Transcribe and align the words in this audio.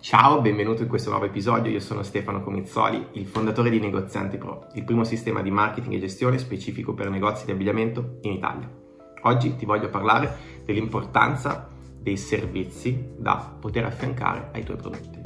Ciao, 0.00 0.40
benvenuto 0.40 0.80
in 0.80 0.88
questo 0.88 1.10
nuovo 1.10 1.26
episodio. 1.26 1.70
Io 1.70 1.78
sono 1.78 2.02
Stefano 2.02 2.42
Comizzoli, 2.42 3.08
il 3.12 3.26
fondatore 3.26 3.68
di 3.68 3.78
Negozianti 3.78 4.38
Pro, 4.38 4.68
il 4.72 4.82
primo 4.82 5.04
sistema 5.04 5.42
di 5.42 5.50
marketing 5.50 5.92
e 5.92 6.00
gestione 6.00 6.38
specifico 6.38 6.94
per 6.94 7.10
negozi 7.10 7.44
di 7.44 7.52
abbigliamento 7.52 8.16
in 8.22 8.32
Italia. 8.32 8.66
Oggi 9.24 9.56
ti 9.56 9.66
voglio 9.66 9.90
parlare 9.90 10.62
dell'importanza 10.64 11.68
dei 12.00 12.16
servizi 12.16 13.12
da 13.18 13.58
poter 13.60 13.84
affiancare 13.84 14.48
ai 14.54 14.64
tuoi 14.64 14.78
prodotti. 14.78 15.20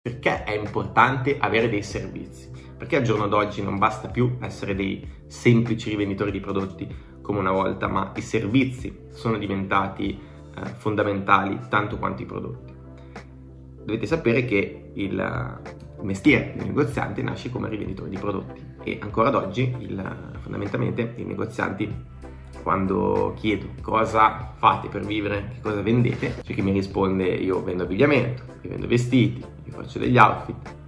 Perché 0.00 0.44
è 0.44 0.52
importante 0.52 1.38
avere 1.40 1.68
dei 1.68 1.82
servizi? 1.82 2.51
Perché 2.82 2.96
al 2.96 3.04
giorno 3.04 3.28
d'oggi 3.28 3.62
non 3.62 3.78
basta 3.78 4.08
più 4.08 4.38
essere 4.40 4.74
dei 4.74 5.08
semplici 5.28 5.88
rivenditori 5.88 6.32
di 6.32 6.40
prodotti 6.40 6.92
come 7.22 7.38
una 7.38 7.52
volta, 7.52 7.86
ma 7.86 8.10
i 8.16 8.20
servizi 8.20 9.06
sono 9.10 9.38
diventati 9.38 10.18
eh, 10.18 10.64
fondamentali 10.78 11.60
tanto 11.68 11.96
quanto 11.96 12.22
i 12.22 12.24
prodotti. 12.26 12.72
Dovete 13.84 14.04
sapere 14.04 14.44
che 14.44 14.90
il 14.94 15.60
mestiere 16.00 16.54
del 16.56 16.66
negoziante 16.66 17.22
nasce 17.22 17.50
come 17.50 17.68
rivenditore 17.68 18.10
di 18.10 18.18
prodotti 18.18 18.60
e 18.82 18.98
ancora 19.00 19.28
ad 19.28 19.36
oggi 19.36 19.76
il, 19.78 20.34
fondamentalmente 20.40 21.14
i 21.18 21.24
negozianti 21.24 21.88
quando 22.64 23.32
chiedo 23.36 23.66
cosa 23.80 24.54
fate 24.56 24.88
per 24.88 25.06
vivere, 25.06 25.50
che 25.54 25.60
cosa 25.60 25.80
vendete, 25.82 26.34
c'è 26.42 26.52
chi 26.52 26.62
mi 26.62 26.72
risponde 26.72 27.26
io 27.28 27.62
vendo 27.62 27.84
abbigliamento, 27.84 28.42
io 28.62 28.70
vendo 28.70 28.88
vestiti, 28.88 29.38
io 29.38 29.72
faccio 29.72 30.00
degli 30.00 30.18
outfit, 30.18 30.80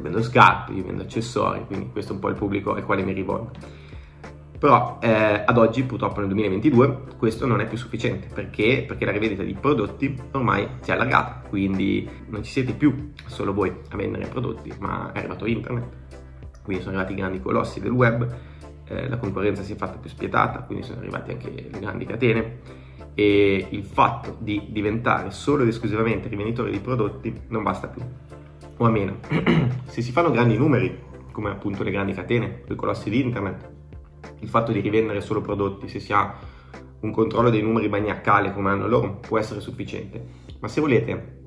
io 0.00 0.02
vendo 0.02 0.22
scarpe, 0.22 0.72
io 0.72 0.82
vendo 0.82 1.02
accessori, 1.02 1.64
quindi 1.66 1.90
questo 1.92 2.12
è 2.12 2.14
un 2.14 2.20
po' 2.20 2.28
il 2.28 2.34
pubblico 2.34 2.74
al 2.74 2.84
quale 2.84 3.02
mi 3.02 3.12
rivolgo. 3.12 3.50
Però 4.58 4.98
eh, 5.00 5.42
ad 5.46 5.56
oggi, 5.56 5.84
purtroppo 5.84 6.20
nel 6.20 6.28
2022, 6.28 7.16
questo 7.16 7.46
non 7.46 7.60
è 7.60 7.66
più 7.66 7.78
sufficiente 7.78 8.28
perché? 8.32 8.84
perché 8.86 9.06
la 9.06 9.10
rivendita 9.10 9.42
di 9.42 9.54
prodotti 9.54 10.14
ormai 10.32 10.66
si 10.80 10.90
è 10.90 10.94
allargata, 10.94 11.48
quindi 11.48 12.08
non 12.28 12.42
ci 12.42 12.50
siete 12.50 12.74
più 12.74 13.12
solo 13.26 13.54
voi 13.54 13.74
a 13.90 13.96
vendere 13.96 14.26
prodotti, 14.26 14.72
ma 14.78 15.12
è 15.12 15.18
arrivato 15.18 15.46
internet, 15.46 15.86
quindi 16.62 16.82
sono 16.82 16.96
arrivati 16.96 17.14
i 17.14 17.20
grandi 17.20 17.40
colossi 17.40 17.80
del 17.80 17.92
web, 17.92 18.36
eh, 18.84 19.08
la 19.08 19.16
concorrenza 19.16 19.62
si 19.62 19.72
è 19.72 19.76
fatta 19.76 19.98
più 19.98 20.10
spietata, 20.10 20.60
quindi 20.60 20.84
sono 20.84 20.98
arrivate 20.98 21.32
anche 21.32 21.68
le 21.70 21.78
grandi 21.78 22.04
catene 22.04 22.58
e 23.14 23.66
il 23.70 23.84
fatto 23.84 24.36
di 24.40 24.66
diventare 24.68 25.30
solo 25.30 25.62
ed 25.62 25.68
esclusivamente 25.68 26.28
rivenditore 26.28 26.70
di 26.70 26.80
prodotti 26.80 27.34
non 27.48 27.62
basta 27.62 27.88
più 27.88 28.02
o 28.80 28.86
a 28.86 28.90
meno. 28.90 29.18
Se 29.84 30.02
si 30.02 30.10
fanno 30.10 30.30
grandi 30.30 30.56
numeri, 30.56 30.98
come 31.32 31.50
appunto 31.50 31.82
le 31.82 31.90
grandi 31.90 32.12
catene, 32.12 32.64
i 32.68 32.74
colossi 32.74 33.10
di 33.10 33.20
internet, 33.20 33.70
il 34.40 34.48
fatto 34.48 34.72
di 34.72 34.80
rivendere 34.80 35.20
solo 35.20 35.40
prodotti, 35.42 35.86
se 35.86 36.00
si 36.00 36.12
ha 36.12 36.34
un 37.00 37.12
controllo 37.12 37.50
dei 37.50 37.62
numeri 37.62 37.88
maniacale 37.88 38.52
come 38.52 38.70
hanno 38.70 38.88
loro, 38.88 39.16
può 39.16 39.38
essere 39.38 39.60
sufficiente. 39.60 40.24
Ma 40.60 40.68
se 40.68 40.80
volete 40.80 41.38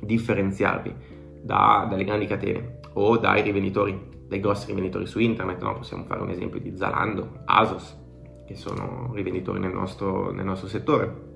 differenziarvi 0.00 0.94
da, 1.42 1.86
dalle 1.88 2.04
grandi 2.04 2.26
catene 2.26 2.80
o 2.94 3.16
dai 3.16 3.42
rivenditori, 3.42 3.98
dai 4.28 4.40
grossi 4.40 4.66
rivenditori 4.66 5.06
su 5.06 5.18
internet, 5.18 5.62
no? 5.62 5.74
possiamo 5.74 6.04
fare 6.04 6.20
un 6.20 6.30
esempio 6.30 6.60
di 6.60 6.76
Zalando, 6.76 7.40
Asos, 7.46 7.98
che 8.46 8.54
sono 8.54 9.10
rivenditori 9.14 9.58
nel 9.58 9.72
nostro, 9.72 10.30
nel 10.30 10.44
nostro 10.44 10.68
settore. 10.68 11.30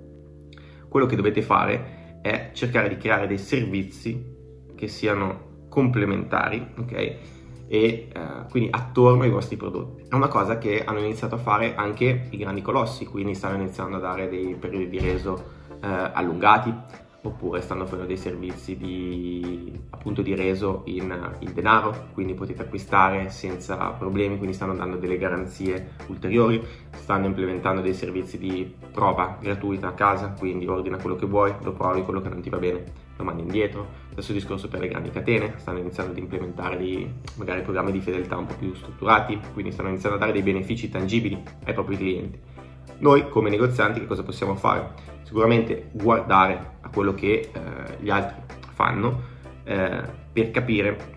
Quello 0.88 1.06
che 1.06 1.16
dovete 1.16 1.40
fare 1.40 2.20
è 2.20 2.50
cercare 2.52 2.88
di 2.88 2.96
creare 2.96 3.26
dei 3.26 3.38
servizi 3.38 4.34
che 4.74 4.88
siano 4.88 5.45
complementari, 5.76 6.66
ok? 6.78 6.92
E 6.92 7.18
eh, 7.68 8.08
quindi 8.48 8.70
attorno 8.72 9.24
ai 9.24 9.28
vostri 9.28 9.58
prodotti. 9.58 10.06
È 10.08 10.14
una 10.14 10.28
cosa 10.28 10.56
che 10.56 10.82
hanno 10.82 11.00
iniziato 11.00 11.34
a 11.34 11.38
fare 11.38 11.74
anche 11.74 12.28
i 12.30 12.38
grandi 12.38 12.62
colossi, 12.62 13.04
quindi 13.04 13.34
stanno 13.34 13.56
iniziando 13.56 13.96
a 13.96 14.00
dare 14.00 14.30
dei 14.30 14.54
periodi 14.54 14.88
di 14.88 14.98
reso 14.98 15.44
eh, 15.82 16.10
allungati, 16.14 16.74
oppure 17.20 17.60
stanno 17.60 17.84
facendo 17.84 18.06
dei 18.06 18.16
servizi 18.16 18.78
di, 18.78 19.78
appunto 20.06 20.22
di 20.22 20.36
reso 20.36 20.82
in, 20.84 21.34
in, 21.40 21.52
denaro, 21.52 22.10
quindi 22.14 22.34
potete 22.34 22.62
acquistare 22.62 23.28
senza 23.30 23.74
problemi, 23.90 24.36
quindi 24.36 24.54
stanno 24.54 24.72
dando 24.72 24.98
delle 24.98 25.18
garanzie 25.18 25.94
ulteriori, 26.06 26.64
stanno 26.92 27.26
implementando 27.26 27.80
dei 27.80 27.92
servizi 27.92 28.38
di 28.38 28.72
prova 28.92 29.36
gratuita 29.40 29.88
a 29.88 29.94
casa, 29.94 30.28
quindi 30.38 30.68
ordina 30.68 30.96
quello 30.96 31.16
che 31.16 31.26
vuoi, 31.26 31.52
lo 31.60 31.72
provi, 31.72 32.02
quello 32.02 32.20
che 32.20 32.28
non 32.28 32.40
ti 32.40 32.48
va 32.48 32.58
bene 32.58 32.84
lo 33.16 33.24
mandi 33.24 33.42
indietro. 33.42 34.04
Stesso 34.12 34.32
discorso 34.32 34.68
per 34.68 34.78
le 34.78 34.88
grandi 34.88 35.10
catene, 35.10 35.54
stanno 35.56 35.78
iniziando 35.78 36.12
ad 36.12 36.18
implementare 36.18 36.76
dei, 36.76 37.12
magari 37.34 37.62
programmi 37.62 37.90
di 37.90 38.00
fedeltà 38.00 38.36
un 38.36 38.46
po' 38.46 38.54
più 38.54 38.74
strutturati, 38.74 39.40
quindi 39.54 39.72
stanno 39.72 39.88
iniziando 39.88 40.18
a 40.18 40.20
dare 40.20 40.30
dei 40.30 40.42
benefici 40.42 40.88
tangibili 40.88 41.42
ai 41.64 41.72
propri 41.72 41.96
clienti. 41.96 42.38
Noi 42.98 43.28
come 43.28 43.50
negozianti 43.50 43.98
che 43.98 44.06
cosa 44.06 44.22
possiamo 44.22 44.54
fare? 44.54 45.14
Sicuramente 45.24 45.88
guardare 45.90 46.76
a 46.82 46.90
quello 46.90 47.12
che 47.12 47.50
eh, 47.52 47.96
gli 47.98 48.08
altri 48.08 48.36
fanno 48.72 49.34
eh, 49.66 50.02
per 50.32 50.50
capire 50.52 51.14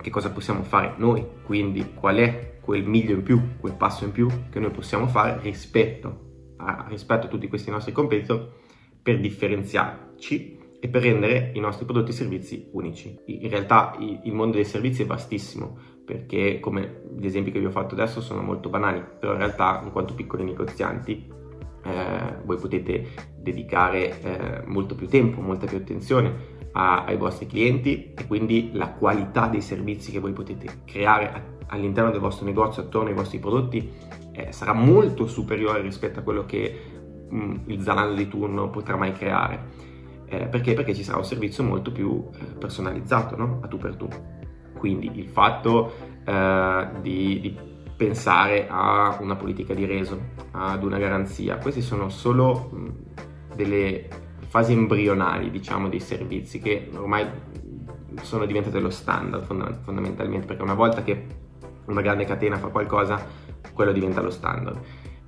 che 0.00 0.10
cosa 0.10 0.30
possiamo 0.30 0.62
fare 0.62 0.94
noi, 0.98 1.26
quindi 1.42 1.94
qual 1.94 2.16
è 2.16 2.58
quel 2.60 2.86
miglio 2.86 3.14
in 3.14 3.22
più, 3.22 3.56
quel 3.58 3.74
passo 3.74 4.04
in 4.04 4.12
più 4.12 4.28
che 4.50 4.60
noi 4.60 4.70
possiamo 4.70 5.06
fare 5.06 5.40
rispetto 5.40 6.54
a, 6.58 6.84
rispetto 6.88 7.26
a 7.26 7.28
tutti 7.28 7.48
questi 7.48 7.70
nostri 7.70 7.92
competitor 7.92 8.52
per 9.02 9.18
differenziarci 9.18 10.58
e 10.78 10.88
per 10.88 11.02
rendere 11.02 11.52
i 11.54 11.60
nostri 11.60 11.86
prodotti 11.86 12.10
e 12.10 12.14
servizi 12.14 12.68
unici. 12.72 13.18
In 13.26 13.48
realtà 13.48 13.96
il 13.98 14.32
mondo 14.32 14.56
dei 14.56 14.64
servizi 14.64 15.02
è 15.02 15.06
vastissimo 15.06 15.78
perché 16.04 16.60
come 16.60 17.02
gli 17.16 17.26
esempi 17.26 17.50
che 17.50 17.58
vi 17.58 17.66
ho 17.66 17.70
fatto 17.70 17.94
adesso 17.94 18.20
sono 18.20 18.42
molto 18.42 18.68
banali, 18.68 19.02
però 19.18 19.32
in 19.32 19.38
realtà 19.38 19.80
in 19.82 19.90
quanto 19.90 20.14
piccoli 20.14 20.44
negozianti 20.44 21.32
eh, 21.82 22.36
voi 22.44 22.58
potete 22.58 23.08
dedicare 23.38 24.20
eh, 24.20 24.62
molto 24.66 24.94
più 24.94 25.08
tempo, 25.08 25.40
molta 25.40 25.66
più 25.66 25.78
attenzione 25.78 26.54
a, 26.76 27.04
ai 27.04 27.16
vostri 27.16 27.46
clienti 27.46 28.12
e 28.14 28.26
quindi 28.26 28.70
la 28.74 28.90
qualità 28.90 29.46
dei 29.46 29.62
servizi 29.62 30.12
che 30.12 30.20
voi 30.20 30.32
potete 30.32 30.82
creare 30.84 31.54
all'interno 31.68 32.10
del 32.10 32.20
vostro 32.20 32.44
negozio 32.44 32.82
attorno 32.82 33.08
ai 33.08 33.14
vostri 33.14 33.38
prodotti 33.38 33.90
eh, 34.32 34.52
sarà 34.52 34.74
molto 34.74 35.26
superiore 35.26 35.80
rispetto 35.80 36.20
a 36.20 36.22
quello 36.22 36.44
che 36.44 36.82
mh, 37.30 37.36
mm, 37.36 37.54
il 37.66 37.80
Zalando 37.80 38.14
di 38.14 38.28
turno 38.28 38.68
potrà 38.68 38.96
mai 38.96 39.12
creare. 39.12 39.84
Eh, 40.26 40.46
perché? 40.46 40.74
Perché 40.74 40.94
ci 40.94 41.02
sarà 41.02 41.18
un 41.18 41.24
servizio 41.24 41.64
molto 41.64 41.90
più 41.90 42.28
eh, 42.34 42.44
personalizzato, 42.58 43.36
no? 43.36 43.60
a 43.62 43.68
tu 43.68 43.78
per 43.78 43.96
tu. 43.96 44.08
Quindi 44.76 45.10
il 45.14 45.28
fatto 45.28 45.92
eh, 46.24 46.88
di, 47.00 47.40
di, 47.40 47.74
pensare 47.96 48.66
a 48.68 49.16
una 49.20 49.36
politica 49.36 49.72
di 49.72 49.86
reso, 49.86 50.20
ad 50.50 50.84
una 50.84 50.98
garanzia, 50.98 51.56
queste 51.56 51.80
sono 51.80 52.10
solo 52.10 52.68
mh, 52.70 53.54
delle 53.54 54.25
fasi 54.48 54.72
embrionali, 54.72 55.50
diciamo, 55.50 55.88
dei 55.88 56.00
servizi 56.00 56.60
che 56.60 56.88
ormai 56.94 57.26
sono 58.22 58.46
diventate 58.46 58.80
lo 58.80 58.90
standard 58.90 59.44
fond- 59.44 59.80
fondamentalmente, 59.82 60.46
perché 60.46 60.62
una 60.62 60.74
volta 60.74 61.02
che 61.02 61.26
una 61.86 62.00
grande 62.00 62.24
catena 62.24 62.56
fa 62.56 62.68
qualcosa, 62.68 63.24
quello 63.72 63.92
diventa 63.92 64.20
lo 64.20 64.30
standard. 64.30 64.78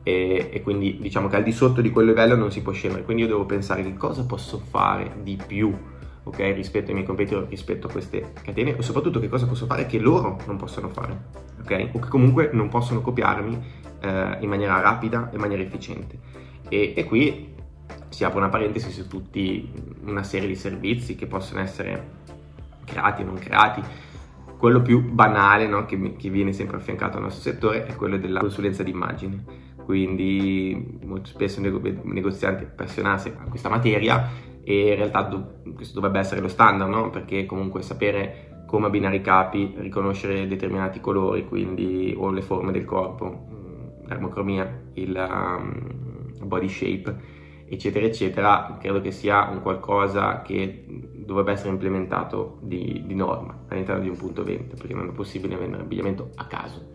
E, 0.02 0.48
e, 0.52 0.62
quindi 0.62 0.98
diciamo 1.00 1.28
che 1.28 1.36
al 1.36 1.42
di 1.42 1.52
sotto 1.52 1.80
di 1.80 1.90
quel 1.90 2.06
livello 2.06 2.34
non 2.34 2.50
si 2.50 2.62
può 2.62 2.72
scendere, 2.72 3.04
quindi 3.04 3.22
io 3.24 3.28
devo 3.28 3.44
pensare 3.44 3.82
che 3.82 3.94
cosa 3.94 4.24
posso 4.24 4.58
fare 4.58 5.18
di 5.22 5.38
più 5.44 5.76
ok, 6.28 6.38
rispetto 6.54 6.88
ai 6.88 6.94
miei 6.94 7.06
competitor, 7.06 7.46
rispetto 7.48 7.88
a 7.88 7.90
queste 7.90 8.32
catene 8.42 8.76
e 8.76 8.82
soprattutto 8.82 9.20
che 9.20 9.28
cosa 9.28 9.46
posso 9.46 9.66
fare 9.66 9.86
che 9.86 9.98
loro 9.98 10.38
non 10.46 10.56
possono 10.56 10.88
fare, 10.88 11.24
ok, 11.60 11.90
o 11.92 11.98
che 11.98 12.08
comunque 12.08 12.50
non 12.52 12.68
possono 12.68 13.00
copiarmi 13.00 13.62
eh, 14.00 14.38
in 14.40 14.48
maniera 14.48 14.80
rapida 14.80 15.30
e 15.30 15.34
in 15.34 15.40
maniera 15.40 15.62
efficiente. 15.62 16.18
E, 16.68 16.94
e 16.96 17.04
qui 17.04 17.56
si 18.18 18.24
apre 18.24 18.38
una 18.38 18.48
parentesi 18.48 18.90
su 18.90 19.06
tutti 19.06 19.70
una 20.04 20.24
serie 20.24 20.48
di 20.48 20.56
servizi 20.56 21.14
che 21.14 21.28
possono 21.28 21.60
essere 21.60 22.16
creati 22.84 23.22
o 23.22 23.26
non 23.26 23.38
creati. 23.38 23.80
Quello 24.58 24.82
più 24.82 25.08
banale 25.12 25.68
no, 25.68 25.84
che, 25.84 26.16
che, 26.16 26.28
viene 26.28 26.52
sempre 26.52 26.78
affiancato 26.78 27.18
al 27.18 27.22
nostro 27.22 27.48
settore 27.48 27.86
è 27.86 27.94
quello 27.94 28.18
della 28.18 28.40
consulenza 28.40 28.82
d'immagine. 28.82 29.44
Quindi 29.84 30.98
molto 31.04 31.28
spesso 31.28 31.60
i 31.60 31.96
negozianti 32.02 32.64
appassionati 32.64 33.28
a 33.28 33.48
questa 33.48 33.68
materia 33.68 34.28
e 34.64 34.88
in 34.88 34.96
realtà 34.96 35.22
do- 35.22 35.60
questo 35.76 35.94
dovrebbe 35.94 36.18
essere 36.18 36.40
lo 36.40 36.48
standard, 36.48 36.90
no? 36.90 37.10
perché 37.10 37.46
comunque 37.46 37.82
sapere 37.82 38.64
come 38.66 38.86
abbinare 38.86 39.14
i 39.14 39.20
capi, 39.20 39.74
riconoscere 39.76 40.48
determinati 40.48 40.98
colori, 40.98 41.46
quindi 41.46 42.12
o 42.18 42.32
le 42.32 42.42
forme 42.42 42.72
del 42.72 42.84
corpo, 42.84 43.46
l'ermocromia, 44.08 44.90
il 44.94 45.14
um, 45.16 46.46
body 46.48 46.68
shape, 46.68 47.37
eccetera, 47.68 48.06
eccetera, 48.06 48.76
credo 48.80 49.00
che 49.00 49.10
sia 49.10 49.48
un 49.48 49.60
qualcosa 49.62 50.42
che 50.42 50.84
dovrebbe 51.14 51.52
essere 51.52 51.70
implementato 51.70 52.58
di, 52.62 53.02
di 53.04 53.14
norma 53.14 53.64
all'interno 53.68 54.02
di 54.02 54.08
un 54.08 54.16
punto 54.16 54.42
vendita, 54.42 54.76
perché 54.76 54.94
non 54.94 55.08
è 55.08 55.12
possibile 55.12 55.56
vendere 55.56 55.82
abbigliamento 55.82 56.30
a 56.36 56.46
caso. 56.46 56.92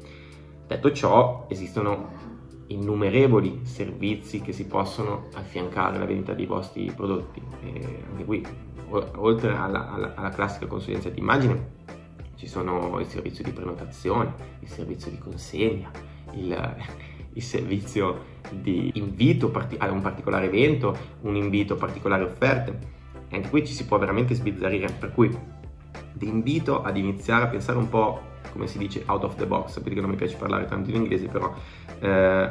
Detto 0.68 0.92
ciò, 0.92 1.46
esistono 1.50 2.32
innumerevoli 2.68 3.66
servizi 3.66 4.42
che 4.42 4.52
si 4.52 4.66
possono 4.66 5.28
affiancare 5.34 5.98
alla 5.98 6.06
vendita 6.06 6.34
dei 6.34 6.46
vostri 6.46 6.92
prodotti. 6.96 7.42
E 7.62 8.04
anche 8.10 8.26
qui, 8.26 8.46
oltre 8.90 9.56
alla, 9.56 9.92
alla, 9.92 10.14
alla 10.16 10.30
classica 10.30 10.66
consulenza 10.66 11.10
di 11.10 11.20
immagine, 11.20 11.82
ci 12.36 12.48
sono 12.48 13.00
il 13.00 13.06
servizio 13.06 13.44
di 13.44 13.52
prenotazione, 13.52 14.34
il 14.60 14.68
servizio 14.68 15.12
di 15.12 15.18
consegna, 15.18 15.92
il, 16.32 16.76
il 17.34 17.42
servizio 17.42 18.32
di 18.52 18.92
invito 18.96 19.52
a 19.78 19.92
un 19.92 20.02
particolare 20.02 20.46
evento, 20.46 20.96
un 21.22 21.36
invito 21.36 21.74
a 21.74 21.78
particolari 21.78 22.24
offerte. 22.24 23.02
E 23.30 23.36
anche 23.36 23.50
qui 23.50 23.66
ci 23.66 23.74
si 23.74 23.86
può 23.86 23.98
veramente 23.98 24.36
sbizzarrire, 24.36 24.92
per 24.98 25.12
cui 25.12 25.36
vi 26.14 26.28
invito 26.28 26.84
ad 26.84 26.98
iniziare 26.98 27.46
a 27.46 27.48
pensare 27.48 27.78
un 27.78 27.90
po', 27.90 28.22
come 28.52 28.68
si 28.68 28.78
dice, 28.78 29.04
out 29.08 29.24
of 29.24 29.36
the 29.36 29.46
box, 29.46 29.82
perché 29.82 30.00
non 30.00 30.10
mi 30.10 30.16
piace 30.16 30.36
parlare 30.36 30.66
tanto 30.66 30.90
in 30.90 30.98
inglese, 30.98 31.28
però 31.28 31.54
eh, 32.00 32.50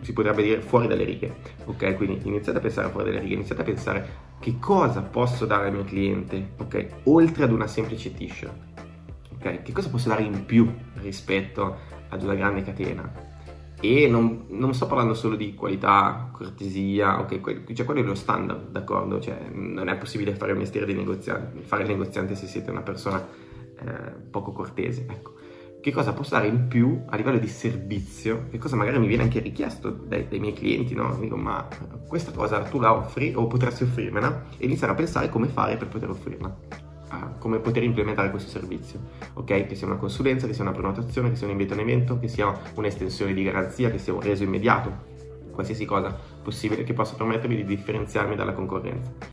si 0.00 0.12
potrebbe 0.12 0.42
dire 0.42 0.60
fuori 0.60 0.86
dalle 0.86 1.04
righe, 1.04 1.34
ok? 1.64 1.96
Quindi 1.96 2.20
iniziate 2.28 2.58
a 2.58 2.60
pensare 2.60 2.88
fuori 2.90 3.10
dalle 3.10 3.20
righe, 3.20 3.34
iniziate 3.34 3.62
a 3.62 3.64
pensare 3.64 4.08
che 4.38 4.58
cosa 4.58 5.02
posso 5.02 5.46
dare 5.46 5.66
al 5.66 5.72
mio 5.72 5.84
cliente, 5.84 6.52
ok? 6.58 6.86
Oltre 7.04 7.44
ad 7.44 7.52
una 7.52 7.66
semplice 7.66 8.14
t-shirt, 8.14 8.52
ok? 9.34 9.62
Che 9.62 9.72
cosa 9.72 9.88
posso 9.88 10.08
dare 10.08 10.22
in 10.22 10.44
più 10.44 10.72
rispetto 10.94 11.78
ad 12.08 12.22
una 12.22 12.34
grande 12.34 12.62
catena? 12.62 13.31
E 13.84 14.06
non, 14.06 14.44
non 14.50 14.74
sto 14.74 14.86
parlando 14.86 15.12
solo 15.12 15.34
di 15.34 15.54
qualità, 15.54 16.30
cortesia, 16.32 17.18
ok? 17.18 17.72
Cioè 17.72 17.84
quello 17.84 18.00
è 18.00 18.04
lo 18.04 18.14
standard, 18.14 18.70
d'accordo? 18.70 19.18
Cioè 19.18 19.48
non 19.52 19.88
è 19.88 19.96
possibile 19.96 20.36
fare 20.36 20.52
il 20.52 20.58
mestiere 20.58 20.86
di 20.86 20.94
negoziante, 20.94 21.62
fare 21.62 21.82
il 21.82 21.88
negoziante 21.88 22.36
se 22.36 22.46
siete 22.46 22.70
una 22.70 22.82
persona 22.82 23.26
eh, 23.80 24.12
poco 24.30 24.52
cortese, 24.52 25.04
ecco 25.10 25.32
che 25.82 25.90
cosa 25.90 26.12
posso 26.12 26.36
dare 26.36 26.46
in 26.46 26.68
più 26.68 27.02
a 27.08 27.16
livello 27.16 27.38
di 27.38 27.48
servizio, 27.48 28.46
che 28.52 28.58
cosa 28.58 28.76
magari 28.76 29.00
mi 29.00 29.08
viene 29.08 29.24
anche 29.24 29.40
richiesto 29.40 29.90
dai, 29.90 30.28
dai 30.28 30.38
miei 30.38 30.52
clienti, 30.52 30.94
no? 30.94 31.16
Dico, 31.18 31.36
ma 31.36 31.66
questa 32.06 32.30
cosa 32.30 32.62
tu 32.62 32.78
la 32.78 32.94
offri 32.94 33.32
o 33.34 33.48
potresti 33.48 33.82
offrirmela? 33.82 34.44
E 34.58 34.66
iniziare 34.66 34.92
a 34.92 34.96
pensare 34.96 35.28
come 35.28 35.48
fare 35.48 35.76
per 35.76 35.88
poter 35.88 36.10
offrirla, 36.10 36.56
ah, 37.12 37.34
come 37.38 37.58
poter 37.58 37.82
implementare 37.82 38.30
questo 38.30 38.48
servizio, 38.48 39.00
ok? 39.34 39.66
Che 39.66 39.74
sia 39.74 39.86
una 39.86 39.96
consulenza, 39.96 40.46
che 40.46 40.54
sia 40.54 40.62
una 40.62 40.72
prenotazione, 40.72 41.30
che 41.30 41.36
sia 41.36 41.46
un 41.46 41.52
invito 41.52 41.74
a 41.74 41.76
un 41.76 41.82
evento, 41.82 42.18
che 42.18 42.28
sia 42.28 42.52
un'estensione 42.74 43.34
di 43.34 43.42
garanzia, 43.42 43.90
che 43.90 43.98
sia 43.98 44.12
un 44.12 44.20
reso 44.20 44.42
immediato, 44.42 45.10
qualsiasi 45.52 45.84
cosa 45.84 46.16
possibile 46.42 46.82
che 46.82 46.94
possa 46.94 47.14
permettermi 47.14 47.56
di 47.56 47.64
differenziarmi 47.64 48.34
dalla 48.34 48.52
concorrenza. 48.52 49.31